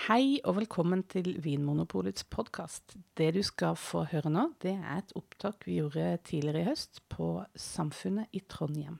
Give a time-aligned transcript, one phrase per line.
[0.00, 2.94] Hei og velkommen til Vinmonopolets podkast.
[3.18, 7.02] Det du skal få høre nå, det er et opptak vi gjorde tidligere i høst
[7.12, 8.96] på Samfunnet i Trondheim.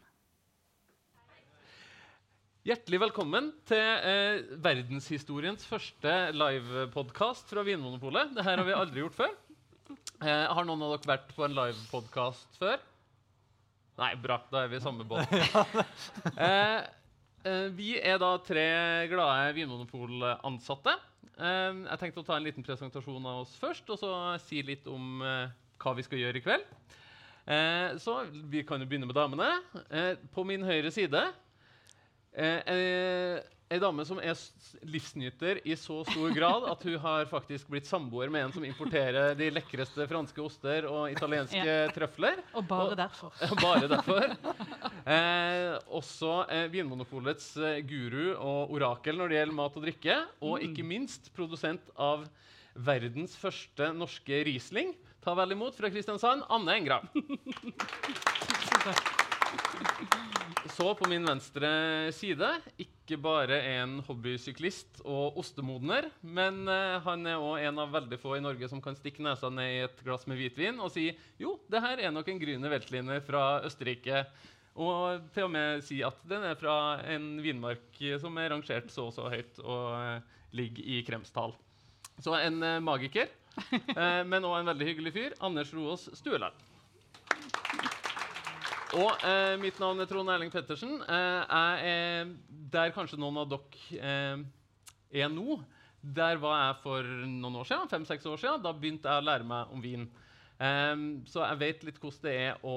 [2.68, 8.36] Hjertelig velkommen til eh, verdenshistoriens første livepodkast fra Vinmonopolet.
[8.36, 9.34] Dette har vi aldri gjort før.
[10.20, 12.76] Eh, har noen av dere vært på en livepodkast før?
[14.00, 14.42] Nei, bra.
[14.52, 15.32] Da er vi i samme båt.
[16.36, 16.99] Eh, eh,
[17.76, 18.66] vi er da tre
[19.08, 20.96] glade Vinmonopol-ansatte.
[21.40, 24.12] Eh, jeg tenkte å ta en liten presentasjon av oss først, og så
[24.44, 26.66] si litt om eh, hva vi skal gjøre i kveld.
[27.50, 28.18] Eh, så
[28.52, 29.48] vi kan jo begynne med damene.
[29.88, 31.22] Eh, på min høyre side
[32.34, 34.34] Eh, eh, Ei dame som er
[34.90, 39.36] livsnyter i så stor grad at hun har faktisk blitt samboer med en som importerer
[39.38, 42.42] de lekreste franske oster og italienske trøfler.
[42.58, 43.30] Og bare Og- derfor.
[43.62, 44.26] Bare derfor.
[45.06, 50.18] Eh, også eh, Vinmonopolets eh, guru og orakel når det gjelder mat og drikke.
[50.42, 52.26] Og ikke minst produsent av
[52.74, 54.96] verdens første norske Riesling.
[55.22, 57.06] Ta vel imot fra Kristiansand, Anne Engram.
[60.80, 61.68] Så på min venstre
[62.16, 62.46] side
[62.80, 68.38] ikke bare en hobbysyklist og ostemodner, men eh, han er òg en av veldig få
[68.38, 71.56] i Norge som kan stikke nesa ned i et glass med hvitvin og si jo,
[71.68, 74.22] det her er nok en Grüner Weltliner fra Østerrike.
[74.80, 76.78] Og til og med si at den er fra
[77.12, 81.56] en vinmark som er rangert så og så høyt og eh, ligger i Kremsdal.
[82.24, 83.28] Så en eh, magiker,
[84.30, 85.38] men òg en veldig hyggelig fyr.
[85.44, 86.56] Anders Roås Stueland.
[88.98, 90.96] Og eh, mitt navn er Trond Erling Pettersen.
[91.04, 92.32] Eh, jeg er
[92.72, 94.42] der kanskje noen av dere eh,
[95.22, 95.60] er nå.
[96.00, 98.64] Der var jeg for noen år siden, fem-seks år siden.
[98.64, 100.08] Da begynte jeg å lære meg om vin.
[100.60, 102.76] Em, så jeg vet litt hvordan det er å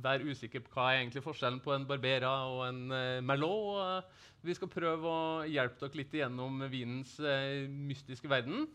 [0.00, 3.80] være usikker på hva er egentlig forskjellen på en Barbera og en eh, Merlot.
[3.82, 8.68] Eh, vi skal prøve å hjelpe dere litt igjennom vinens eh, mystiske verden.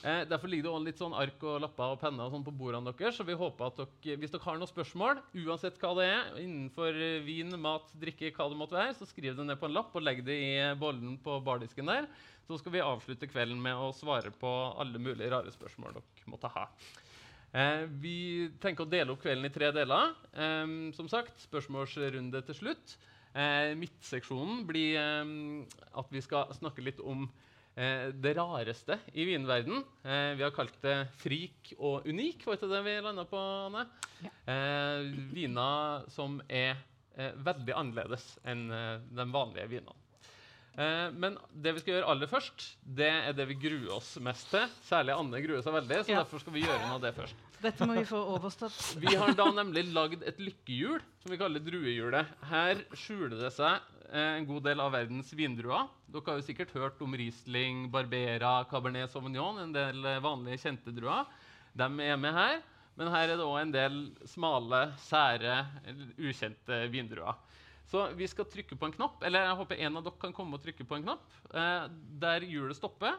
[0.00, 2.54] Eh, derfor ligger det også litt sånn ark og lapper og penner og sånn på
[2.56, 3.18] bordene deres.
[3.18, 6.96] Så vi håper at dere, hvis dere har noen spørsmål, uansett hva det er, innenfor
[6.96, 9.92] eh, vin, mat, drikke, hva det måtte være, så skriv det ned på en lapp
[9.92, 12.08] og legg det i bollen på bardisken der.
[12.48, 16.50] Så skal vi avslutte kvelden med å svare på alle mulige rare spørsmål dere måtte
[16.56, 16.64] ha.
[17.52, 18.16] Eh, vi
[18.62, 20.16] tenker å dele opp kvelden i tre deler.
[20.32, 22.96] Eh, som sagt, spørsmålsrunde til slutt.
[23.36, 25.36] Eh, Midtseksjonen blir eh,
[25.92, 27.28] at vi skal snakke litt om
[27.76, 29.84] det rareste i vinverden.
[30.04, 32.44] Eh, vi har kalt det frik og unik.
[32.46, 33.86] Var ikke det vi landa på, Anne?
[34.24, 34.30] Ja.
[34.52, 36.74] Eh, viner som er
[37.16, 39.96] eh, veldig annerledes enn eh, de vanlige vinene.
[40.80, 44.50] Eh, men det vi skal gjøre aller først, det er det vi gruer oss mest
[44.52, 44.66] til.
[44.86, 46.20] Særlig Anne gruer seg veldig, så Ja.
[46.24, 47.46] derfor skal vi gjøre noe av det først.
[47.60, 48.76] Dette må vi få overstått.
[49.04, 52.30] Vi har da nemlig lagd et lykkehjul, som vi kaller druehjulet.
[52.48, 55.86] Her skjuler det seg eh, en god del av verdens vindruer.
[56.10, 60.94] Dere har jo sikkert hørt om Riesling, Barbera, Cabernet Sauvignon, en del eh, vanlige kjente
[60.96, 61.28] druer.
[61.78, 62.60] De er med her.
[62.98, 65.62] Men her er det òg en del smale, sære,
[66.18, 67.38] ukjente vindruer.
[67.90, 70.58] Så vi skal trykke på en knapp, eller jeg håper en av dere kan komme
[70.58, 71.86] og trykke på en knapp, eh,
[72.22, 73.16] der hjulet stopper.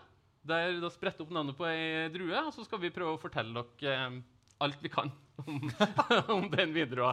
[0.48, 3.66] Der da spretter opp navnet på ei drue, og så skal vi prøve å fortelle
[3.82, 4.22] dere eh,
[4.62, 5.72] alt vi kan om,
[6.36, 7.12] om den videre.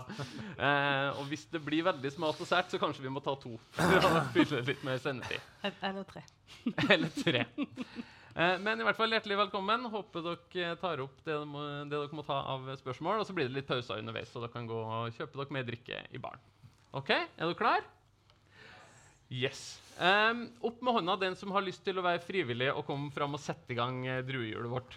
[0.58, 3.56] Eh, og hvis det blir veldig smalt og sært, så kanskje vi må ta to
[3.78, 5.42] for å fylle litt mer sendetid.
[5.66, 6.22] Et- Eller tre.
[6.94, 7.44] Eller tre.
[8.38, 9.88] Eh, men i hvert fall hjertelig velkommen.
[9.90, 13.24] Håper dere tar opp det, må, det dere må ta av spørsmål.
[13.24, 15.66] Og så blir det litt pauser underveis, så dere kan gå og kjøpe dere mer
[15.68, 16.42] drikke i baren.
[16.96, 17.82] OK, er dere klar?
[19.28, 19.64] Yes.
[20.00, 23.34] Um, opp med hånda den som har lyst til å være frivillig og komme fram
[23.36, 24.94] og sette i gang eh, druehjulet vårt.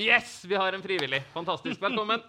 [0.00, 1.22] Yes, vi har en frivillig.
[1.32, 1.82] Fantastisk.
[1.82, 2.22] Velkommen.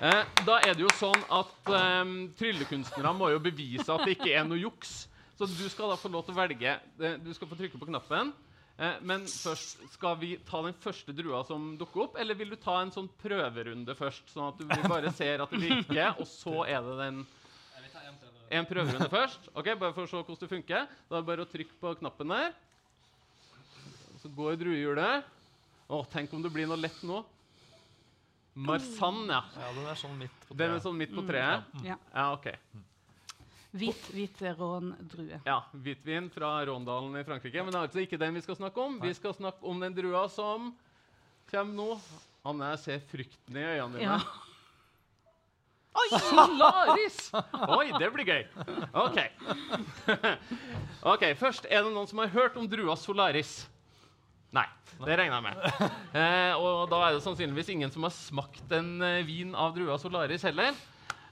[0.00, 4.32] Eh, da er det jo sånn at eh, tryllekunstnere må jo bevise at det ikke
[4.32, 5.04] er noe juks.
[5.38, 6.72] Så du skal da få lov til å velge.
[7.22, 8.32] Du skal få trykke på knappen.
[8.74, 12.58] Eh, men først skal vi ta den første drua som dukker opp, eller vil du
[12.58, 14.32] ta en sånn prøverunde først?
[14.34, 17.22] Sånn at du bare ser at det virker, og så er det den
[18.50, 19.46] En prøverunde først.
[19.54, 20.90] Ok, Bare for å se hvordan det funker.
[21.06, 22.50] Da er det bare å trykke på knappen der.
[24.20, 25.24] Så går druehjulet.
[25.90, 27.22] Å, tenk om det blir noe lett nå.
[28.60, 29.40] Marsann, ja.
[29.56, 30.84] Ja, den er sånn midt på Den er treet.
[30.84, 31.70] sånn midt på treet?
[31.86, 31.96] Ja.
[32.12, 32.50] Ja, ok.
[33.70, 35.38] Hvit, hvit råndrue.
[35.46, 37.62] Ja, Hvitvin fra Råndalen i Frankrike.
[37.62, 38.98] Men det er altså ikke den vi skal snakke om.
[39.00, 40.72] Vi skal snakke om den drua som
[41.50, 41.88] kommer nå.
[42.50, 44.18] Anne, jeg ser frykten i øynene dine.
[44.18, 44.20] Ja.
[46.00, 47.18] Oi, Solaris!
[47.78, 48.44] Oi, det blir gøy.
[48.94, 49.18] OK.
[51.14, 53.60] ok, Først, er det noen som har hørt om drua Solaris?
[54.56, 54.66] Nei,
[55.04, 55.88] det regner jeg med.
[56.20, 59.94] Eh, og da er det sannsynligvis ingen som har smakt en eh, vin av drua
[60.02, 60.74] Solaris heller.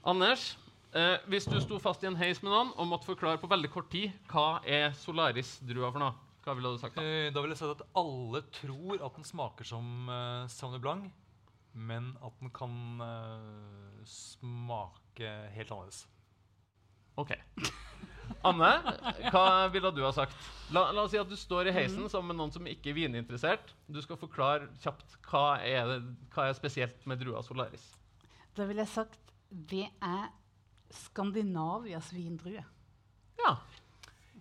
[0.07, 0.53] Anders,
[0.89, 3.69] Eh, hvis du sto fast i en heis med noen og måtte forklare på veldig
[3.69, 7.03] kort tid hva er Solaris-drua for noe, hva ville du sagt da?
[7.05, 11.11] Eh, da vil jeg si at alle tror at den smaker som uh, Sauvignon Blanc,
[11.77, 12.73] men at den kan
[13.05, 16.07] eh, smake helt annerledes.
[17.21, 17.35] Ok.
[18.45, 18.69] Anne,
[19.31, 20.35] hva ville du ha sagt?
[20.71, 22.09] La, la oss si at du står i heisen Mhm.
[22.13, 23.73] sammen med noen som ikke er vininteressert.
[23.89, 25.99] Du skal forklare kjapt hva er, det,
[26.35, 27.87] hva er spesielt med drua Solaris.
[28.55, 30.29] Da ville jeg sagt det er
[30.93, 32.63] Skandinavias vindrue.
[33.39, 33.55] Ja,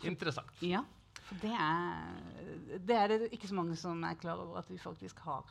[0.04, 0.50] interessant.
[0.64, 0.82] Ja.
[1.28, 4.78] For det er, det er det ikke så mange som er klar over at vi
[4.80, 5.44] faktisk har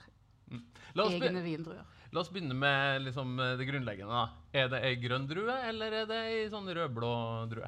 [0.96, 4.08] La oss, la oss begynne med liksom, det grunnleggende.
[4.16, 4.30] da.
[4.54, 7.10] Er det ei grønn drue, eller er det ei sånn rødblå
[7.52, 7.68] drue?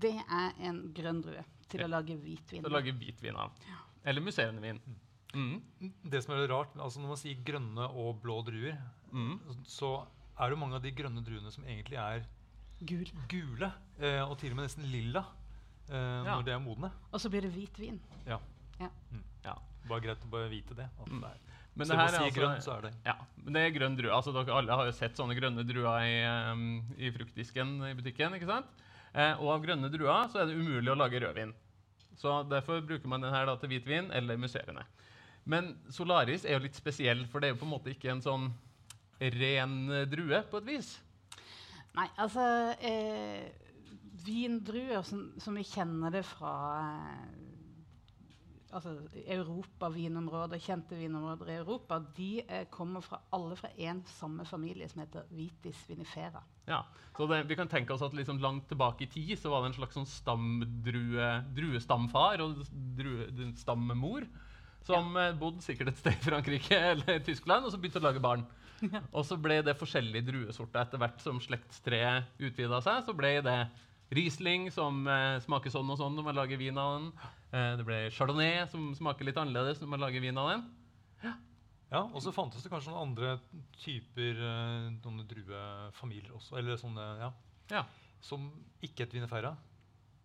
[0.00, 1.86] Det er en grønn drue til Ja.
[1.86, 2.62] å lage hvitvin.
[2.62, 3.52] Til å lage hvitvin av.
[4.04, 4.80] Eller musserende vin.
[5.34, 5.62] Mm.
[6.10, 8.76] Det som er rart, altså Når man sier grønne og blå druer,
[9.12, 9.38] Mm.
[9.66, 10.06] så
[10.38, 12.24] er det mange av de grønne druene som egentlig er
[12.84, 13.06] Gul.
[13.28, 15.24] gule, eh, og til og med nesten lilla
[15.90, 15.94] eh,
[16.24, 16.36] Ja.
[16.36, 16.90] når de er modne.
[17.12, 18.00] Og så blir det hvitvin.
[18.26, 18.38] Ja.
[18.80, 18.88] Ja.
[19.44, 19.54] Ja.
[19.88, 20.88] Bare greit å bare vite det.
[21.00, 21.20] At Mm.
[21.20, 21.38] det er.
[21.76, 23.14] Men det er altså grønn, er det Ja,
[23.46, 24.10] det er grønn drue.
[24.12, 28.32] Altså, dere alle har jo sett sånne grønne druer i, um, i fruktdisken i butikken.
[28.34, 28.66] ikke sant?
[29.14, 31.54] Eh, og av grønne druer så er det umulig å lage rødvin.
[32.18, 34.84] Så Derfor bruker man den her da til hvitvin eller musserende.
[35.44, 38.22] Men Solaris er jo litt spesiell, for det er jo på en måte ikke en
[38.24, 38.48] sånn
[39.20, 39.76] ren
[40.10, 40.94] drue på et vis.
[41.94, 42.44] Nei, altså
[42.82, 43.52] eh,
[44.24, 47.53] Vindruer som, som vi kjenner det fra eh,
[48.74, 48.94] altså,
[49.24, 54.88] Europa, vinområder, kjente vinområder i Europa, de eh, kommer fra, alle fra én samme familie
[54.90, 56.42] som heter Vitis vinifera.
[56.68, 56.82] Ja,
[57.16, 59.72] så det, Vi kan tenke oss at liksom langt tilbake i tid så var det
[59.72, 62.64] en slags sånn stamdrue, druestamfar og
[62.98, 64.28] drue, stammemor
[64.84, 65.30] som ja.
[65.38, 68.44] bodde sikkert et sted i Frankrike eller Tyskland, og så begynte å lage barn.
[69.16, 73.04] Og så ble det forskjellige druesorter etter hvert som slektstreet utvida seg.
[73.06, 73.58] Så ble det
[74.14, 77.06] Riesling, som eh, smaker sånn og sånn når man lager vin av den.
[77.54, 80.64] Eh, det ble Chardonnay, som smaker litt annerledes når man lager vin av den.
[81.94, 83.36] Ja, Og så fantes det kanskje noen andre
[83.78, 86.56] typer eh, noen druefamilier også.
[86.58, 87.28] Eller sånne, ja,
[87.70, 87.84] Ja.
[88.24, 88.48] Som
[88.82, 89.52] ikke het Vinefeira.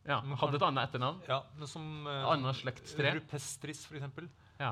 [0.07, 0.21] ja.
[0.23, 1.19] Men Hadde et annet etternavn.
[1.27, 3.11] Ja, men som eh, Annet slektstre.
[3.19, 4.29] Rupestris, for eksempel.
[4.59, 4.71] Ja.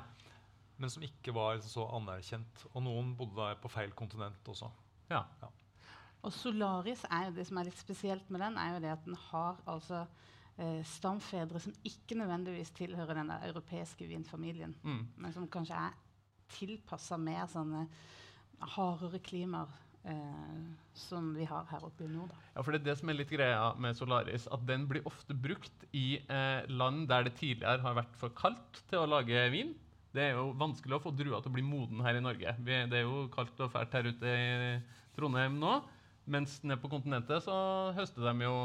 [0.79, 2.65] Men som ikke var liksom så anerkjent.
[2.73, 4.71] Og noen bodde der på feil kontinent også.
[5.11, 5.25] ja.
[6.25, 9.05] Og Solaris er jo det som er litt spesielt med den, er jo det at
[9.05, 9.99] den har altså
[10.57, 15.07] eh, stamfedre som ikke nødvendigvis tilhører den europeiske vinfamilien, Mm.
[15.17, 15.93] men som kanskje er
[16.49, 17.87] tilpassa mer sånne
[18.75, 19.67] hardere klimaer
[20.07, 20.61] eh,
[20.97, 22.29] som vi har her oppe i nord.
[22.31, 22.35] Da.
[22.55, 25.35] Ja, for det er det som er litt greia med Solaris, at den blir ofte
[25.35, 29.75] brukt i eh, land der det tidligere har vært for kaldt til å lage vin.
[30.15, 32.55] Det er jo vanskelig å få druer til å bli moden her i Norge.
[32.63, 34.79] Vi, det er jo kaldt og fælt her ute i
[35.17, 35.75] Trondheim nå.
[36.27, 37.53] Mens nede på kontinentet så
[37.95, 38.55] høster de jo,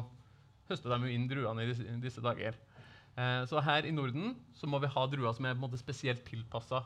[0.73, 2.57] høster de jo inn druene i disse, disse dager.
[3.17, 5.81] Eh, så her i Norden så må vi ha druer som er på en måte
[5.81, 6.83] spesielt tilpassa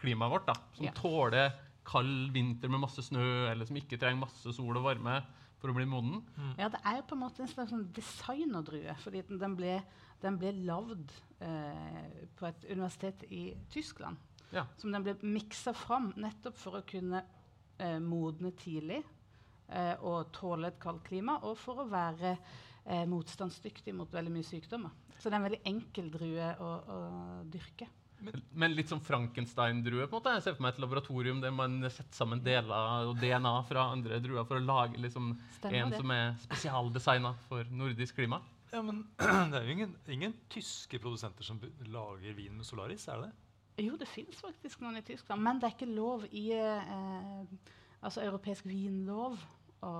[0.00, 0.46] klimaet vårt.
[0.46, 0.92] da, Som Ja.
[0.96, 1.52] tåler
[1.84, 5.22] kald vinter med masse snø, eller som ikke trenger masse sol og varme
[5.60, 6.22] for å bli moden.
[6.58, 9.82] Ja, det er på en måte en slags sånn designerdrue, fordi den, den ble,
[10.22, 11.10] den ble lagd
[11.40, 14.16] eh, på et universitet i Tyskland.
[14.52, 14.64] Ja.
[14.80, 17.22] Som den ble miksa fram nettopp for å kunne
[17.78, 19.02] eh, modne tidlig
[19.68, 22.36] eh, og tåle et kaldt klima, og for å være
[22.86, 24.92] eh, motstandsdyktig mot veldig mye sykdommer.
[25.20, 27.00] Så det er en veldig enkel drue å, å
[27.52, 27.88] dyrke.
[28.52, 30.06] Men litt som Frankenstein-drue.
[30.06, 30.32] på en måte.
[30.36, 34.20] Jeg ser for meg et laboratorium der man setter sammen deler og DNA fra andre
[34.20, 36.00] druer for å lage liksom en det.
[36.00, 38.42] som er spesialdesigna for nordisk klima.
[38.70, 39.06] Ja, Men
[39.50, 43.86] det er jo ingen, ingen tyske produsenter som lager vin med Solaris, er det det?
[43.86, 47.70] Jo, det fins faktisk noen i Tyskland, men det er ikke lov i eh,
[48.04, 49.40] altså europeisk vinlov
[49.86, 49.92] å,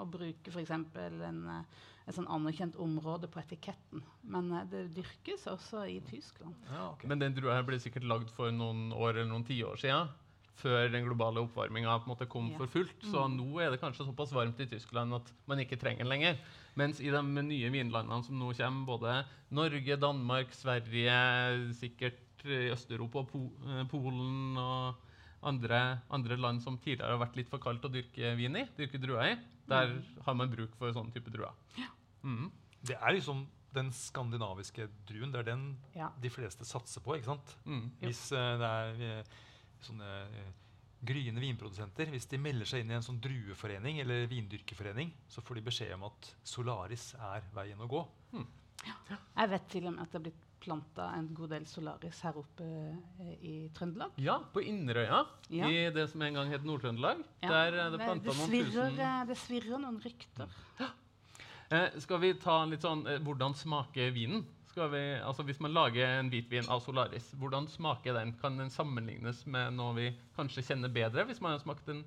[0.00, 0.70] å bruke f.eks.
[0.70, 4.02] En, eh, et sånn anerkjent område på etiketten.
[4.30, 6.54] Men eh, det dyrkes også i Tyskland.
[6.70, 7.08] Ja, okay.
[7.10, 10.12] Men den drua her ble sikkert lagd for noen år eller noen tiår siden.
[10.54, 11.96] Før den globale oppvarminga
[12.30, 12.56] kom Ja.
[12.60, 13.00] for fullt.
[13.02, 16.38] Så nå er det kanskje såpass varmt i Tyskland at man ikke trenger den lenger.
[16.78, 23.24] Mens i de nye vinlandene som nå kommer, både Norge, Danmark, Sverige, sikkert i Øst-Europa,
[23.26, 25.03] po eh, Polen og
[25.46, 25.80] andre,
[26.14, 29.32] andre land som tidligere har vært litt for kaldt å dyrke vin i, dyrke druer
[29.32, 29.34] i,
[29.68, 29.94] der
[30.26, 31.54] har man bruk for sånn type druer.
[32.24, 32.50] Mm.
[32.84, 35.32] Det er liksom den skandinaviske druen.
[35.32, 36.10] Det er den Ja.
[36.20, 37.16] de fleste satser på.
[37.16, 37.56] ikke sant?
[37.64, 37.90] Mm.
[38.00, 39.24] Hvis uh, det er uh,
[39.80, 40.52] sånne uh,
[41.04, 45.58] gryende vinprodusenter, hvis de melder seg inn i en sånn drueforening eller vindyrkerforening, så får
[45.58, 48.04] de beskjed om at Solaris er veien å gå.
[48.82, 52.36] Jeg vet til og med at det er blitt planta en god del Solaris her
[52.40, 54.14] oppe eh, i Trøndelag.
[54.24, 55.68] Ja, på Inderøya, Ja.
[55.68, 57.20] i det som en gang het Nord-Trøndelag.
[57.42, 60.48] Ja, Der er det planta det, noen svirrer, tusen eh, det svirrer noen rykter.
[61.70, 64.44] eh, Skal vi ta litt sånn eh, Hvordan smaker vinen?
[64.72, 68.32] Skal vi, altså Hvis man lager en hvitvin av Solaris, hvordan smaker den?
[68.40, 71.26] Kan den sammenlignes med noe vi kanskje kjenner bedre?
[71.28, 72.04] Hvis man har smakt en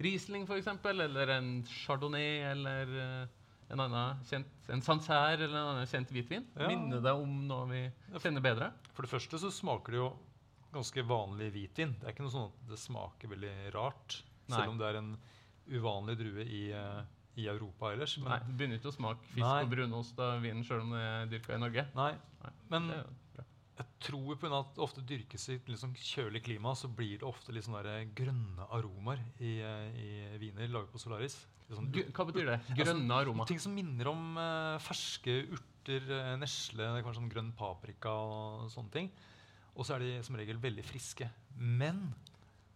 [0.00, 3.26] Riesling f.eks., eller en Chardonnay eller eh,
[3.70, 6.46] en annen kjent, en Sancerre eller en annen kjent hvitvin?
[6.56, 6.68] Ja.
[6.70, 7.82] Minne deg om noe vi
[8.22, 8.70] kjenner bedre?
[8.96, 10.08] For det første så smaker det jo
[10.72, 11.94] ganske vanlig hvitvin.
[12.00, 14.22] Det er ikke noe sånn at det smaker veldig rart.
[14.48, 14.56] Nei.
[14.56, 15.12] Selv om det er en
[15.68, 17.00] uvanlig drue i, eh,
[17.36, 18.16] i Europa ellers.
[18.18, 19.62] Men, Nei, Det begynner ikke å smake fisk Nei.
[19.62, 21.86] og brunost av vinen sjøl om det er dyrka i Norge.
[21.94, 22.12] nei.
[22.42, 22.90] Nei, Men
[23.78, 27.20] jeg tror på grunn av at det ofte dyrkes i sånn kjølig klima, så blir
[27.20, 30.08] det ofte sånne grønne aromaer i, eh, i
[30.42, 31.38] viner laget på Solaris.
[31.68, 32.58] Sånn Hva betyr det?
[32.78, 33.46] Grønne aroma.
[33.48, 38.94] Ting som minner om uh, ferske urter, uh, nesle, kanskje sånn grønn paprika og sånne
[38.94, 39.10] ting.
[39.76, 41.28] Og så er de som regel veldig friske.
[41.54, 42.08] Men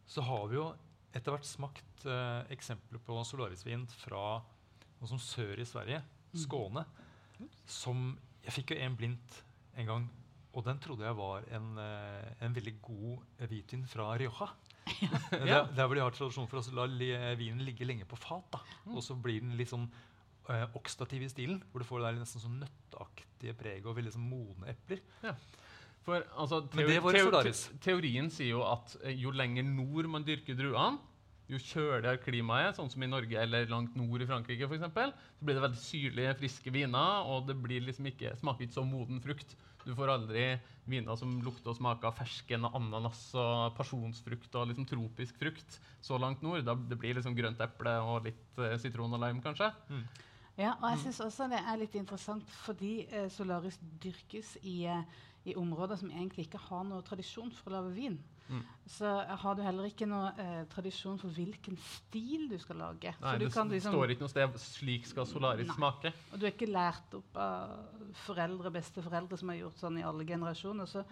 [0.06, 0.68] så har vi jo
[1.16, 4.42] etter hvert smakt uh, eksempler på solarisvin fra
[5.00, 6.86] noe som sør i Sverige, Skåne,
[7.68, 9.34] som Jeg fikk jo en blindt
[9.78, 10.06] en gang,
[10.52, 14.50] og den trodde jeg var en, eh, en veldig god eh, hvitvin fra Rioja.
[15.32, 16.86] Der, der hvor de har tradisjon for å la
[17.38, 18.44] vinen ligge lenge på fat.
[18.52, 18.60] da.
[18.92, 19.86] Og så blir den litt sånn
[20.50, 24.12] eh, okstativ i stilen, hvor du får det der nesten sånn nøtteaktige preget og veldig
[24.16, 25.00] sånn modne epler.
[26.02, 27.60] For altså, Men teori var i teo- Solaris.
[27.70, 30.98] te- teorien sier jo at eh, jo lenger nord man dyrker druene,
[31.52, 35.12] jo kjøligere klimaet er, sånn som i Norge eller langt nord i Frankrike, for eksempel,
[35.38, 38.88] så blir det veldig syrlige, friske viner, og det blir liksom ikke, smaker ikke som
[38.90, 39.54] moden frukt.
[39.86, 40.44] Du får aldri
[40.88, 45.78] viner som lukter og smaker av fersken og ananas og pasjonsfrukt og liksom tropisk frukt
[46.02, 46.64] så langt nord.
[46.66, 49.70] Da det blir liksom grønt eple og litt eh, sitron og lime, kanskje.
[50.58, 55.22] Ja, og jeg syns også det er litt interessant fordi eh, Solaris dyrkes i, eh,
[55.48, 58.18] i områder som egentlig ikke har noe tradisjon for å lage vin.
[58.48, 58.62] Mm.
[58.92, 59.08] Så
[59.42, 63.14] har du heller ikke noe eh, tradisjon for hvilken stil du skal lage.
[63.22, 65.76] Nei, så du det kan liksom, står ikke noe sted 'slik skal Solaris Nei.
[65.78, 66.12] smake'.
[66.32, 67.76] Og du er ikke lært opp av
[68.26, 70.90] foreldre, besteforeldre som har gjort sånn i alle generasjoner.
[70.90, 71.04] Så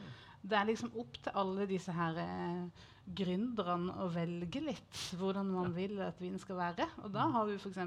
[0.43, 2.87] det er liksom opp til alle disse her eh,
[3.21, 6.89] gründerne å velge litt hvordan man vil at vin skal være.
[7.05, 7.79] Og da har vi f.eks.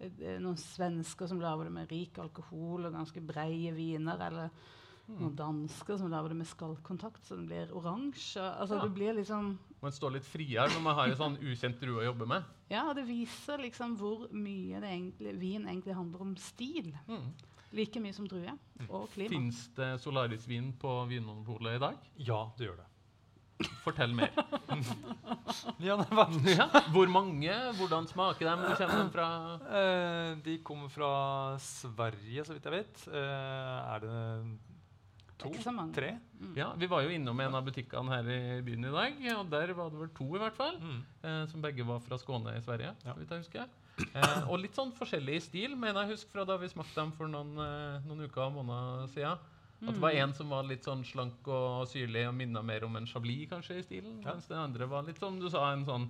[0.00, 4.20] Eh, noen svensker som lager det med rik alkohol og ganske breie viner.
[4.28, 4.52] Eller
[5.18, 8.40] noen dansker som lager det med skallkontakt, så den blir oransje.
[8.42, 8.82] Altså, Ja.
[8.84, 12.04] det blir liksom Man står litt friere når man har en sånn ukjent drue å
[12.12, 12.44] jobbe med.
[12.70, 16.92] Ja, og det viser liksom hvor mye det egentlig, vin egentlig handler om stil.
[17.08, 17.32] Mm.
[17.72, 18.52] Like mye som drue
[18.88, 19.30] og klima.
[19.30, 21.96] Fins det Solarisvin på Vinmonopolet i dag?
[22.18, 22.86] Ja, det gjør det.
[23.84, 24.30] Fortell mer.
[25.80, 26.66] Ja, det var, ja.
[26.92, 27.52] Hvor mange?
[27.76, 28.52] Hvordan smaker de?
[28.62, 29.28] Hvor kommer de fra?
[29.80, 31.10] Eh, de kommer fra
[31.58, 33.02] Sverige, så vidt jeg vet.
[33.08, 34.14] Eh, er det
[35.40, 35.50] to?
[35.94, 36.12] tre.
[36.40, 36.54] Mm.
[36.56, 39.72] Ja, Vi var jo innom en av butikkene her i byen i dag, og der
[39.76, 40.78] var det vel to, i hvert fall.
[40.80, 40.98] Mm.
[41.22, 42.94] Eh, som begge var fra Skåne i Sverige.
[43.04, 43.14] Ja.
[43.18, 43.68] Vet jeg husker.
[44.00, 47.12] Eh, og litt sånn forskjellig i stil, mener jeg husker fra da vi smakte dem
[47.16, 49.38] for noen, eh, noen uker og måneder siden.
[49.80, 52.98] At det var en som var litt sånn slank og syrlig og minna mer om
[52.98, 54.18] en chablis kanskje i stilen.
[54.20, 54.34] Ja.
[54.34, 56.08] Mens den andre var litt som du sa, en sånn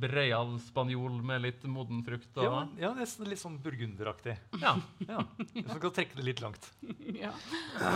[0.00, 2.30] breial spanjol med litt moden frukt.
[2.38, 4.38] Og, Ja, ja, nesten litt sånn burgunderaktig.
[4.62, 4.76] ja.
[5.04, 5.20] Ja.
[5.52, 6.70] Hvis man skal trekke det litt langt.
[7.24, 7.32] ja.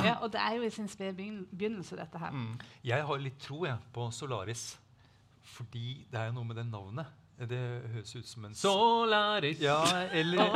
[0.04, 2.32] ja, og det er jo i sin spede begynnelse, dette her.
[2.37, 2.58] Mm.
[2.85, 4.75] Jeg har litt tro jeg, på Solaris,
[5.56, 7.08] fordi det er jo noe med det navnet.
[7.37, 7.59] Det
[7.93, 9.59] høres ut som en Solaris.
[9.61, 9.83] Ja,
[10.16, 10.47] eller.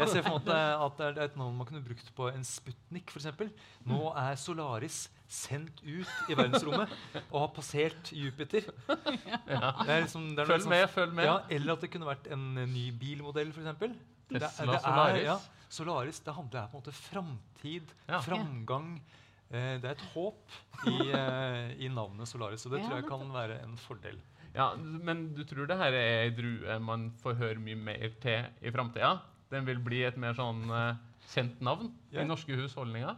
[0.00, 2.42] Jeg ser for meg at det, er- det et navn man kunne brukt på en
[2.42, 3.28] Sputnik, f.eks.
[3.86, 6.90] Nå er Solaris sendt ut i verdensrommet
[7.30, 8.66] og har passert Jupiter.
[8.66, 9.54] Det
[9.86, 11.24] er liksom, det er Følg sånn- med, følg med.
[11.30, 13.96] Ja, eller at det kunne vært en ny bilmodell, f.eks.
[14.32, 15.24] Tesla Solaris.
[15.30, 15.38] Ja,
[15.72, 18.18] Solaris det handler på en måte framtid, Ja.
[18.26, 18.96] framgang.
[19.52, 20.50] Eh, det er et håp
[20.88, 24.18] i, eh, i navnet Solaris, og det tror jeg kan være en fordel.
[24.54, 28.44] Ja, Men du tror det her er ei drue man får høre mye mer til
[28.60, 29.14] i framtida?
[29.52, 30.94] Den vil bli et mer sånn uh,
[31.32, 32.20] kjent navn Ja.
[32.22, 33.16] i norske husholdninger?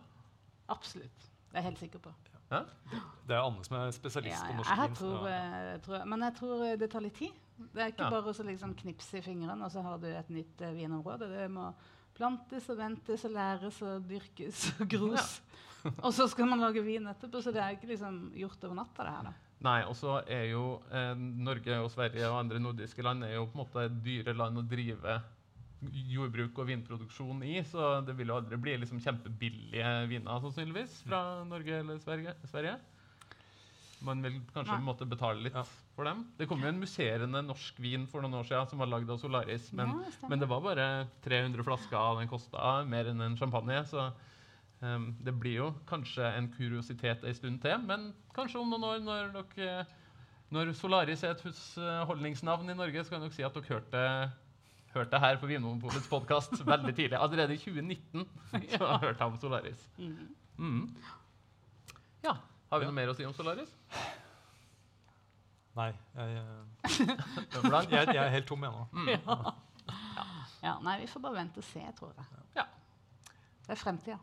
[0.68, 1.30] Absolutt.
[1.50, 2.12] Det er jeg helt sikker på.
[2.54, 4.96] Det er Anne som er spesialist Ja, på norsk Jeg vin.
[4.98, 7.32] tror, eh, tror, men jeg tror det tar litt tid.
[7.74, 8.10] Det er ikke Ja.
[8.10, 11.28] bare å liksom knipse i fingrene, og så har du et nytt uh, vinområde.
[11.30, 11.72] Det må
[12.14, 15.40] plantes og ventes og læres og dyrkes og gros.
[16.04, 19.02] og så skal man lage vin etterpå, så det er ikke liksom gjort over natta,
[19.04, 19.22] det her.
[19.22, 19.32] da.
[19.64, 23.46] Nei, og så er jo eh, Norge og Sverige og andre nordiske land er jo
[23.48, 25.20] på en måte dyre land å drive
[26.14, 31.20] jordbruk og vinproduksjon i, så det vil jo aldri bli liksom kjempebillige viner sannsynligvis fra
[31.48, 32.32] Norge eller Sverige.
[32.48, 32.76] Sverige.
[34.04, 34.84] Man vil kanskje Nei.
[34.84, 35.62] måtte betale litt Ja.
[35.96, 36.26] for dem.
[36.36, 39.20] Det kom jo en musserende norsk vin for noen år siden som var lagd av
[39.20, 40.28] Solaris, men Ja, det.
[40.28, 43.84] Men det var bare 300 flasker, og den kosta mer enn en champagne.
[43.86, 44.10] Så
[45.24, 49.44] det blir jo kanskje en kuriositet en stund til, men kanskje om noen år, når,
[49.56, 49.84] dere,
[50.52, 54.02] når Solaris er et husholdningsnavn i Norge, så kan dere si at dere hørte,
[54.94, 57.18] hørte her på Vinmonopolets podkast veldig tidlig.
[57.20, 58.26] Allerede i 2019
[58.74, 59.88] så har jeg hørt om Solaris.
[60.58, 60.90] Mm.
[62.24, 62.36] Ja.
[62.70, 63.72] Har vi noe mer å si om Solaris?
[65.74, 66.98] Nei, jeg, eh,
[67.90, 68.88] jeg, jeg er helt tom jeg nå.
[68.92, 69.54] Mm.
[70.64, 72.38] Ja, nei, vi får bare vente og se, tror jeg.
[72.56, 72.62] Ja.
[73.66, 74.16] Det er fremtida.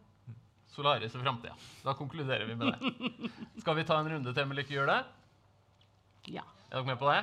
[0.72, 1.56] Solaris og framtida.
[1.84, 2.80] Da konkluderer vi med det.
[3.64, 5.10] Skal vi ta en runde til med der?
[6.32, 6.46] Ja.
[6.70, 7.22] Er dere med på det?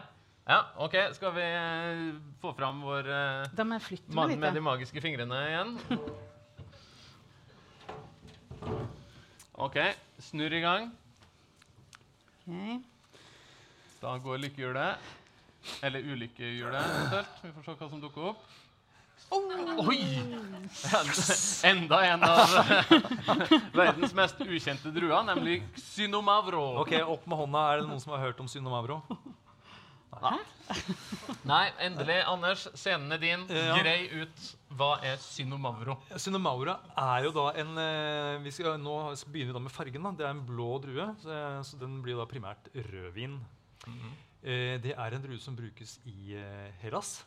[0.49, 0.97] Ja, OK.
[1.17, 2.03] Skal vi eh,
[2.41, 3.09] få fram vår
[3.85, 5.79] flytte mann med de magiske fingrene igjen?
[9.67, 9.77] OK.
[10.23, 10.93] Snurr i gang.
[12.45, 12.79] Okay.
[14.01, 15.15] Da går lykkehjulet.
[15.83, 17.41] Eller ulykkehjulet, eventuelt.
[17.43, 18.45] Vi får se hva som dukker opp.
[19.79, 20.01] Oi!
[21.71, 22.55] Enda en av
[23.81, 26.63] verdens mest ukjente druer, nemlig Synomavro.
[26.83, 27.65] Ok, Opp med hånda.
[27.73, 29.01] Er det noen som har hørt om Synomavro?
[31.47, 32.17] Nei, endelig.
[32.27, 33.45] Anders, scenen er din.
[33.53, 33.77] Ja.
[33.79, 34.49] Grei ut.
[34.79, 35.97] Hva er Synomavro?
[36.21, 38.97] Synomavro er jo da en eh, vi skal, Nå
[39.31, 40.05] begynner vi da med fargen.
[40.09, 40.13] da.
[40.19, 43.39] Det er en blå drue, så, så den blir da primært rødvin.
[44.43, 47.21] Eh, det er en drue som brukes i eh, Hellas,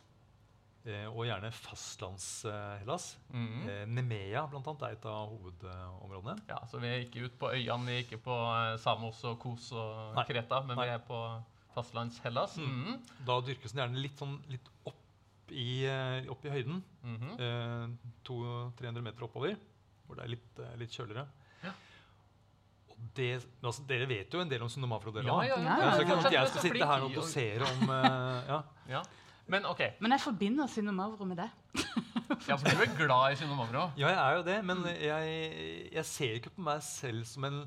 [0.84, 3.04] og gjerne fastlands-Hellas.
[3.30, 3.68] Mhm.
[3.70, 6.34] Eh, Nemea blant annet, er et av hovedområdene.
[6.48, 9.38] Ja, så vi er ikke ute på øyene, vi er ikke på eh, Samos og
[9.42, 10.24] Kos og Nei.
[10.26, 10.88] Kreta, men Nei.
[10.88, 11.20] vi er på
[11.76, 12.56] fastlands-Hellas.
[12.58, 12.98] Mm.
[13.28, 14.98] Da dyrkes den gjerne litt, sånn, litt opp,
[15.52, 16.82] i, eh, opp i høyden.
[17.04, 17.30] Mhm.
[17.38, 17.86] Eh,
[18.26, 19.56] 200-300 meter oppover,
[20.06, 21.26] hvor det er litt, eh, litt kjøligere.
[21.62, 21.72] Ja.
[23.14, 23.30] Det,
[23.62, 25.10] altså, dere vet jo en del om Synomavro.
[25.14, 25.78] dere Ja, ja, Ja, ja.
[25.86, 28.50] ja, Så ikke at jeg skal sitte her og dosere om eh,
[28.96, 29.02] ja.
[29.50, 29.80] Men OK.
[30.00, 31.50] Men jeg forbinder Synomavro med det.
[32.48, 33.82] Ja, for du er glad i Synomavro.
[34.00, 37.58] ja, jeg er jo det, men jeg, jeg ser ikke på meg selv som en,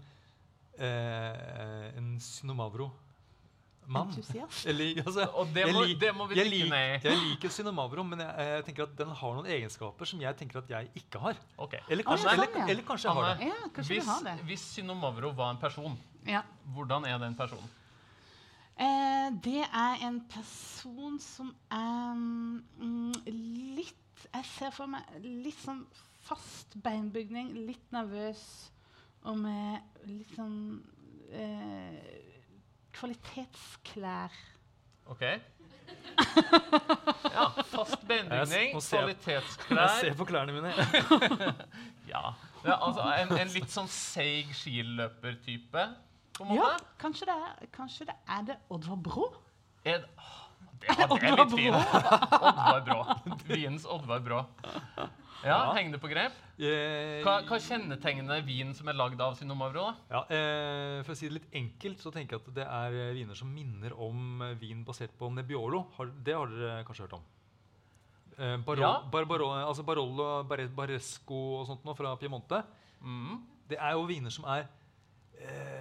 [0.81, 4.09] eh, en Synomavro-mann.
[4.09, 4.65] Entusiast.
[4.67, 7.07] Eller, altså, Og det må, jeg, det må vi jeg, dykke ned i.
[7.07, 10.59] jeg liker Synomavro, men jeg, jeg tenker at den har noen egenskaper som jeg tenker
[10.63, 11.39] at jeg ikke har.
[11.67, 11.79] Okay.
[11.87, 13.49] Eller kanskje, ja, eller, eller kanskje jeg har det.
[13.53, 14.35] Ja, kanskje hvis, har det.
[14.49, 16.41] hvis Synomavro var en person, Ja.
[16.73, 17.69] hvordan er den personen?
[18.79, 23.13] Eh, det er en person som er mm,
[23.77, 25.85] litt Jeg ser for meg litt sånn
[26.25, 28.41] fast beinbygning, litt nervøs
[29.25, 30.57] og med litt sånn
[31.31, 31.99] eh,
[32.97, 34.33] kvalitetsklær.
[35.13, 35.23] OK?
[37.35, 40.71] Ja, fast beinbygning, Jeg s- nå ser jeg- Jeg kvalitetsklær ser på klærne mine.
[42.09, 42.33] Ja.
[42.65, 45.83] Er altså en, en litt sånn seig skiløpertype,
[46.37, 46.71] på en Ja,
[47.01, 49.27] kanskje det er, kanskje det, er det Oddvar Brå?
[49.85, 51.75] Er, det, ja, det er litt fint.
[52.49, 52.99] Oddvar Brå.
[53.51, 54.41] Viens Oddvar Brå.
[54.97, 55.09] Ja,
[55.45, 55.57] Ja.
[55.75, 56.33] Henger det på grep?
[56.57, 59.83] Eh, Hva, hva kjennetegner vin som er lagd av Synomavro?
[59.91, 59.95] da?
[60.09, 63.11] Ja, eh, for å si det litt enkelt, så tenker jeg at det er eh,
[63.13, 65.83] viner som minner om eh, vin basert på Nebbiolo.
[65.99, 67.27] Har, det har dere kanskje hørt om?
[68.39, 68.93] Eh, Barol, Ja.
[69.13, 72.63] Barbaro, altså Barolo, Barre- Barresco og sånt noe fra Piemonte.
[73.05, 73.37] Mm.
[73.69, 74.65] Det er jo viner som er
[75.37, 75.74] eh,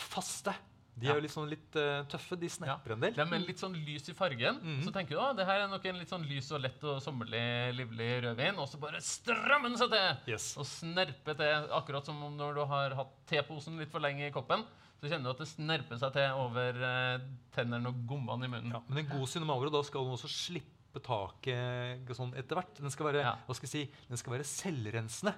[0.00, 0.54] faste.
[1.00, 2.36] De er jo litt, sånn litt uh, tøffe.
[2.36, 3.14] De snapper en del.
[3.16, 4.58] De er litt sånn lys i fargen.
[4.60, 4.80] Mm.
[4.84, 6.98] Så tenker du at det her er nok en litt sånn lys og lett og
[7.00, 7.40] sommerlig,
[7.78, 8.58] livlig rødvin.
[8.60, 10.34] Og så bare strammer den seg til!
[10.34, 10.50] Yes.
[10.60, 14.34] Og snerper til, akkurat som om når du har hatt teposen litt for lenge i
[14.34, 14.66] koppen.
[15.00, 17.24] Så kjenner du at det snerper seg til over uh,
[17.56, 18.74] tennene og gommene i munnen.
[18.76, 22.76] Ja, men en god Cinnamavro, da skal den også slippe taket sånn etter hvert.
[22.82, 23.38] Den skal være, Ja.
[23.46, 25.32] hva skal jeg si, den skal være selvrensende.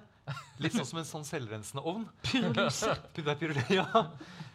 [0.61, 2.05] Litt sånn som en sånn selvrensende ovn.
[2.27, 2.93] Pyrolyse.
[3.73, 3.87] Ja.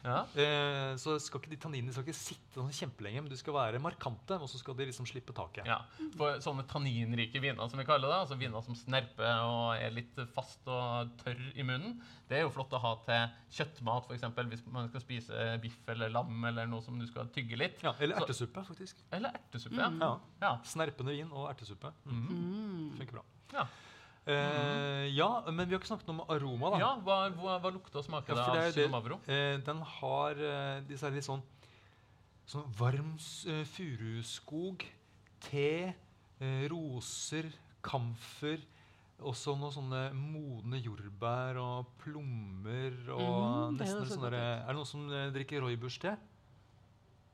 [0.07, 0.21] Ja.
[0.39, 3.81] Eh, så skal ikke de tanninene skal ikke sitte sånn kjempelenge, men de skal være
[3.83, 5.67] markante, og så skal de liksom slippe taket.
[5.69, 5.81] Ja,
[6.17, 10.23] for sånne tanninrike viner, som vi kaller det, altså viner som snerper og er litt
[10.37, 11.99] fast og tørr i munnen,
[12.31, 14.27] det er jo flott å ha til kjøttmat, f.eks.
[14.55, 17.83] hvis man skal spise biff eller lam eller noe som du skal tygge litt.
[17.85, 19.03] Ja, eller ertesuppe, faktisk.
[19.11, 19.81] Eller ertesuppe.
[19.83, 19.91] ja.
[19.99, 20.15] Ja.
[20.45, 20.55] Ja.
[20.69, 21.93] Snerpende vin og ertesuppe.
[22.07, 22.25] Mm.
[22.29, 22.89] Mm.
[23.01, 23.27] Funker bra.
[23.53, 23.67] Ja.
[24.29, 26.79] Eh, ja, men vi har ikke snakket om aroma, da.
[26.83, 29.57] ja hva, hva, hva lukter og smaker Ja, det for det av jo det- Eh,
[29.65, 31.43] den har eh, disse litt sånn,
[32.47, 34.85] sånn varm s- eh, furuskog,
[35.41, 35.95] te,
[36.41, 37.51] eh, roser,
[37.83, 38.59] kamfer.
[39.21, 44.21] Også noen sånne modne jordbær og plommer og Mm, det nesten høres litt så sånn
[44.23, 46.17] godt derre- Er det noen som eh, drikker rooibos-te?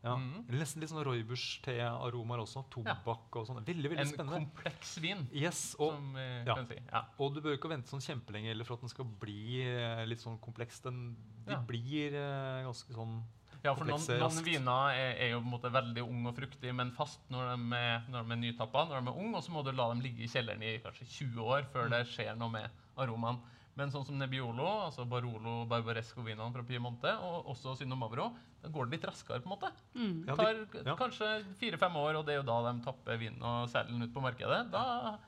[0.04, 0.14] Ja.
[0.20, 0.42] Mm.
[0.60, 2.64] Nesten litt sånn rooibos-te-aromaer også.
[2.72, 3.62] Tobakk og sånn.
[3.64, 4.40] Veldig, veldig En spennende.
[4.42, 6.56] kompleks vin, Yes, og, som vi ja.
[6.68, 6.80] si.
[6.90, 7.00] Ja.
[7.18, 10.20] og du bør ikke vente sånn kjempelenge eller for at den skal bli eh, litt
[10.20, 10.82] sånn kompleks.
[10.84, 11.16] Den,
[11.48, 13.16] de blir eh, ganske sånn
[13.64, 16.74] Ja, for noen, noen viner er, er jo på en måte veldig unge og fruktige,
[16.76, 19.54] men fast når de er, når de er nytappa, når de er unge, og så
[19.56, 22.52] må du la dem ligge i kjelleren i kanskje 20 år før det skjer noe
[22.52, 22.68] med
[23.00, 23.40] aromaen.
[23.76, 28.28] Men sånn som Nebbiolo, altså Barolo Barbaresco-vinene fra Piemonte, og også Synomavro,
[28.62, 29.40] da går det litt raskere.
[29.42, 29.70] på en måte.
[29.98, 30.12] Mm.
[30.28, 30.94] Ja, tar ja.
[31.00, 34.22] kanskje fire-fem år, og det er jo da de tapper vinen og selen ut på
[34.22, 34.60] markedet.
[34.70, 34.84] Da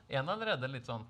[0.07, 1.03] er den allerede litt sånn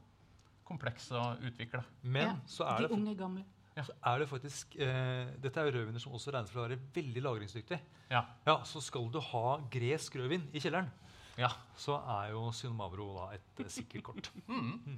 [0.67, 1.83] kompleks å utvikle.
[2.03, 3.43] Men Ja, så er De det unge gamle.
[3.77, 6.79] så er det faktisk eh, Dette er jo rødviner som også regnes for å være
[6.97, 7.79] veldig lagringsdyktig.
[8.09, 8.25] Ja.
[8.47, 10.89] Ja, Så skal du ha gresk rødvin i kjelleren,
[11.37, 11.51] Ja.
[11.77, 14.31] så er jo Synomavro da et eh, sikkert kort.
[14.47, 14.97] Mm.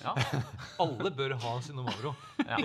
[0.00, 0.14] ja.
[0.80, 2.14] Alle bør ha Synomavro
[2.46, 2.56] ja.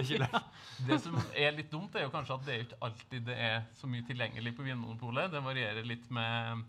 [0.87, 3.67] Det som er litt dumt, er jo kanskje at det er ikke alltid det er
[3.75, 5.31] så mye tilgjengelig på Vinmonopolet.
[5.33, 6.63] Det varierer litt med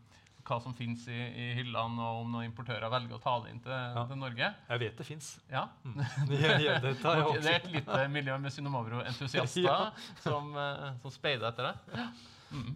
[0.47, 3.63] hva som fins i, i hyllene, og om noen importører velger å ta det inn
[3.65, 4.51] til, til Norge.
[4.71, 5.31] Jeg vet det fins.
[5.51, 5.65] Ja.
[5.83, 5.97] Mm.
[6.31, 9.79] ja, det det er et lite miljø med Synomavro-entusiaster Ja.
[10.23, 12.07] som, eh, som speider etter det.
[12.55, 12.71] Mm.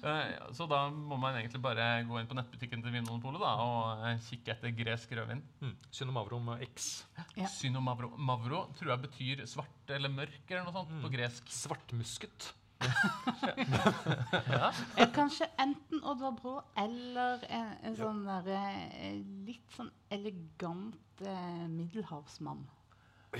[0.00, 4.06] Eh, så da må man egentlig bare gå inn på nettbutikken til Vinmonopolet da, og
[4.08, 5.42] eh, kikke etter gresk rødvin.
[5.60, 5.74] Mm.
[5.90, 6.88] Synomavro med X.
[7.36, 7.46] Ja.
[7.52, 11.02] Synomavro Mavro tror jeg betyr svart eller mørk eller noe sånt Mm.
[11.06, 11.48] på gresk.
[11.52, 12.52] Svartmusket.
[14.50, 14.72] ja.
[15.14, 18.58] kanskje enten Oddvar Brå eller en, en sånn derre
[18.98, 22.64] eh, litt sånn elegant eh, middelhavsmann.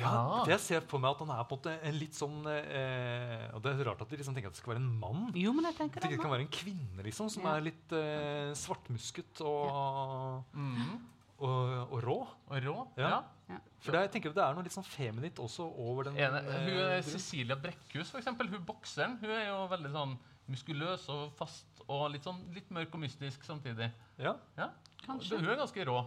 [0.01, 2.47] Ja, det jeg ser for meg at han er på en måte en litt sånn
[2.49, 5.27] eh, Og det er rart at de liksom tenker at det skal være en mann.
[5.37, 6.21] Jo, men jeg tenker At det det.
[6.23, 7.57] kan være en kvinne liksom, som Ja.
[7.59, 10.97] er litt eh, svartmusket og, Mm.
[11.41, 12.17] og, og rå.
[12.49, 12.77] Og rå.
[12.97, 13.23] Ja.
[13.51, 13.59] Ja.
[13.83, 16.39] For det, jeg tenker at det er noe litt sånn feminint også over den Ene,
[16.41, 17.03] eh, hun er.
[17.03, 18.49] Cecilia Brekkhus, for eksempel.
[18.49, 19.19] Hun bokseren.
[19.21, 20.17] Hun er jo veldig sånn
[20.49, 23.91] muskuløs og fast og litt, sånn, litt mørk og mystisk samtidig.
[24.19, 24.37] ja.
[24.57, 24.71] Ja.
[25.05, 25.37] Kanskje.
[25.41, 26.07] Hun er ganske rå.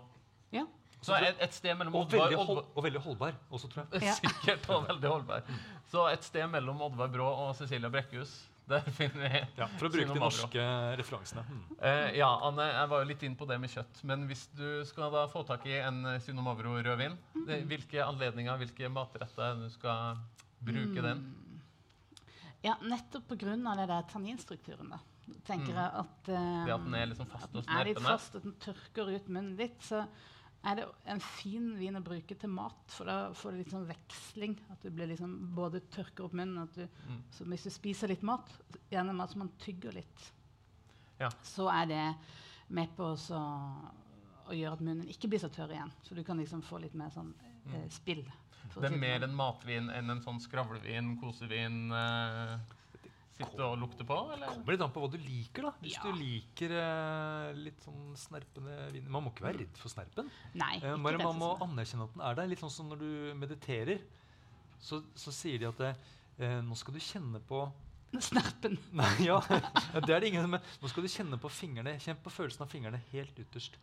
[0.56, 0.65] Ja.
[1.06, 3.86] Så et, et sted mellom og, Oddvar veldig hold, Oddvar- og veldig holdbar også, tror
[3.86, 4.04] jeg.
[4.08, 4.15] Ja.
[4.22, 5.48] Sikkert og veldig holdbar.
[5.91, 8.34] Så et sted mellom Oddvar Brå og Cecilia Brekkhus.
[8.65, 10.63] Der finner vi Ja, for å bruke de norske
[10.98, 11.44] referansene.
[11.46, 11.65] Mm.
[11.86, 14.02] Eh, ja, Anne, jeg var jo litt inn på det med kjøtt.
[14.10, 17.13] Men hvis du skal da få tak i en Synomavro rødvin,
[17.46, 20.18] det, hvilke anledninger, hvilke matretter du skal
[20.65, 21.22] bruke den?
[21.22, 21.41] Mm.
[22.65, 23.54] Ja, nettopp pga.
[23.78, 24.89] det der tanninstrukturen.
[24.89, 25.00] da.
[25.46, 25.78] tenker Mm.
[25.78, 27.82] jeg at um, Det at den er liksom fast og snerpende?
[27.82, 30.08] er litt fast, at den tørker ut munnen litt, så
[30.65, 32.80] er det en fin vin å bruke til mat.
[32.93, 34.56] For da får du litt sånn veksling.
[34.73, 37.19] At du blir liksom både tørker opp munnen at du, Mm.
[37.32, 38.49] Så hvis du spiser litt mat,
[38.91, 40.32] gjerne mat som man tygger litt,
[41.19, 41.30] Ja.
[41.43, 42.15] så er det
[42.69, 43.38] med på også
[44.47, 45.91] å gjøre at munnen ikke blir så tørr igjen.
[46.04, 47.34] Så du kan liksom få litt mer sånn
[47.73, 48.25] eh, spill.
[48.75, 49.30] Det er mer sånn.
[49.30, 52.58] en matvin enn en sånn skravlevin, kosevin eh,
[53.36, 54.48] Sitte og lukte på, eller?
[54.48, 55.71] Kommer litt an på hva du liker, da.
[55.82, 56.04] Hvis Ja.
[56.06, 60.30] du liker eh, litt sånn snerpende vin Man må ikke være redd for snerpen.
[60.56, 62.48] Nei, Eh, bare man må er- anerkjenne at den er der.
[62.48, 64.00] Litt sånn som når du mediterer,
[64.80, 65.82] så, så sier de at
[66.39, 67.65] eh, nå skal du kjenne på
[68.15, 68.78] Snerpen.
[68.95, 72.32] Nei, ja, det er det ingen men Nå skal du kjenne på fingrene, kjenn på
[72.32, 73.76] følelsen av fingrene helt ytterst.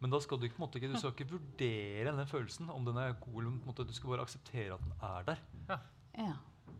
[0.00, 2.98] Men da skal du ikke, måte, ikke, du skal ikke vurdere den følelsen, om den
[2.98, 5.38] er god eller måte, Du skal bare akseptere at den er der.
[5.68, 5.78] Ja.
[6.18, 6.32] Ja.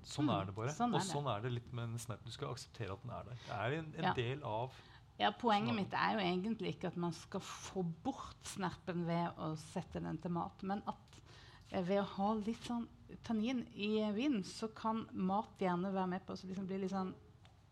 [0.06, 0.72] Sånn er det bare.
[0.74, 2.22] sånn er og sånn er det litt med en snap.
[2.24, 3.40] Du skal akseptere at den er der.
[3.46, 4.12] Det er en, en Ja.
[4.14, 4.72] del av
[5.18, 5.76] Ja, Poenget Sånn.
[5.76, 10.18] mitt er jo egentlig ikke at man skal få bort snerpen ved å sette den
[10.18, 11.20] til mat, men at
[11.72, 12.86] eh, ved å ha litt sånn
[13.24, 17.14] tannin i vinen, så kan mat gjerne være med på å liksom bli litt sånn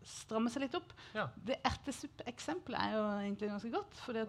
[0.05, 0.91] stramme seg litt opp.
[1.15, 1.27] Ja.
[1.35, 4.19] Det ertesuppeeksempelet er jo egentlig ganske godt, for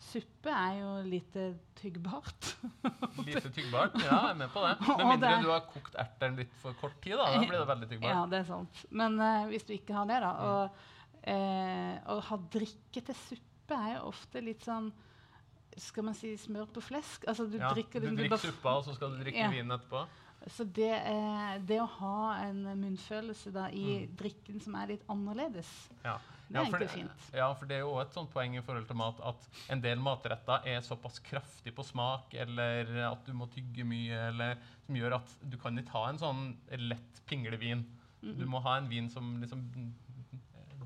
[0.00, 1.46] suppe er jo lite
[1.80, 2.50] tyggbart.
[3.26, 3.96] Lite tyggbart?
[4.00, 4.72] Ja, jeg er med på det.
[4.88, 7.16] Med mindre det- du har kokt erteren litt for kort tid.
[7.18, 8.14] Da, da blir det veldig tyggbart.
[8.14, 8.82] Ja, det er sant.
[8.90, 10.80] Men uh, hvis du ikke har det, da og,
[11.28, 14.88] eh, Å ha drikke til suppe er jo ofte litt sånn
[15.78, 17.26] Skal man si smør på flesk?
[17.30, 19.50] Altså, du Ja, drikker, du liksom- drikker suppa, og så skal du drikke Ja.
[19.52, 20.06] vinen etterpå?
[20.46, 25.68] Så det, eh, det å ha en munnfølelse da, i drikken som er litt annerledes,
[26.04, 26.16] Ja.
[26.48, 27.26] det er ja, egentlig fint.
[27.36, 30.00] Ja, for det er jo et sånt poeng i forhold til mat at en del
[30.00, 35.18] matretter er såpass kraftig på smak, eller at du må tygge mye, eller som gjør
[35.20, 36.44] at du kan ikke ha en sånn
[36.88, 37.84] lett pinglevin.
[38.20, 39.68] Du må ha en vin som liksom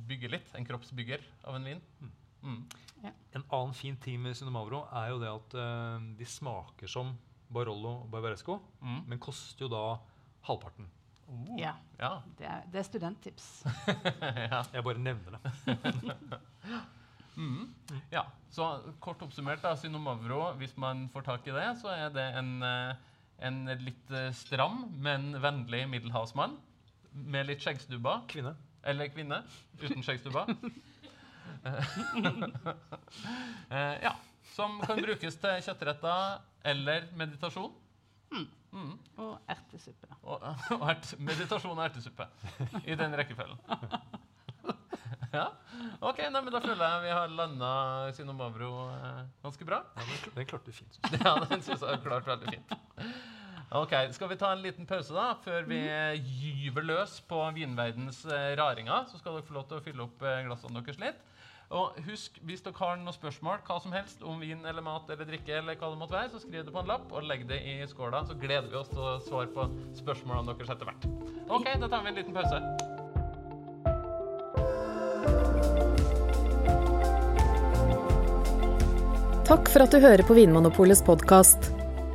[0.08, 0.50] bygger litt.
[0.54, 1.80] En kroppsbygger av en vin.
[2.44, 2.64] Mm.
[3.34, 7.14] En annen fin ting med Cinemavro er jo det at uh, de smaker som
[7.54, 9.00] Barolo Barbaresco, Mm.
[9.08, 9.84] men koster jo da
[10.48, 10.86] halvparten.
[11.30, 11.54] Oh.
[11.56, 12.18] Ja, Ja.
[12.38, 13.46] det er, det er studenttips.
[14.50, 14.62] ja.
[14.74, 15.52] Jeg bare nevner det.
[17.36, 17.72] Mm.
[18.12, 18.20] ja.
[18.54, 18.66] Så
[19.02, 22.94] kort oppsummert, da, Synomavro, hvis man får tak i det, så er det en, eh,
[23.42, 26.54] en litt eh, stram, men vennlig middelhavsmann
[27.12, 28.22] med litt skjeggstubber.
[28.30, 28.52] Kvinne.
[28.86, 29.40] Eller kvinne
[29.82, 30.46] uten skjeggstubber.
[33.70, 34.14] eh, ja.
[34.54, 37.72] Som kan brukes til kjøttretter eller meditasjon.
[38.74, 38.94] Mm.
[39.22, 40.08] Og ertesuppe.
[40.22, 40.42] Og,
[40.80, 42.26] og ert, meditasjon og ertesuppe.
[42.86, 43.60] I den rekkefølgen.
[45.38, 45.46] ja.
[46.00, 47.70] Ok, nei, men da føler jeg vi har landa
[48.16, 49.80] Sinomabro eh, ganske bra.
[49.94, 50.98] Ja, den, den klarte du fint.
[50.98, 52.74] synes ja, den syns jeg har klart veldig fint.
[53.74, 55.80] Ok, Skal vi ta en liten pause da, før vi
[56.22, 59.06] gyver løs på vinverdens eh, raringer?
[59.10, 61.22] Så skal dere få lov til å fylle opp eh, glassene deres litt.
[61.72, 65.28] Og husk, hvis dere har noen spørsmål hva som helst om vin eller mat eller
[65.28, 67.60] drikke, eller hva det måtte være, så skriv det på en lapp og legg det
[67.64, 68.24] i skåla.
[68.28, 69.68] Så gleder vi oss til å svare på
[70.00, 71.08] spørsmålene deres etter hvert.
[71.48, 72.60] Ok, da tar vi en liten pause.
[79.44, 81.68] Takk for at du hører på Vinmonopolets podkast.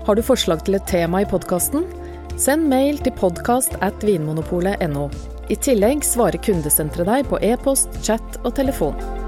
[0.07, 1.85] Har du forslag til et tema i podkasten?
[2.41, 5.09] Send mail til podkast at vinmonopolet.no.
[5.49, 9.18] I tillegg svarer kundesenteret deg på e-post, chat og telefon.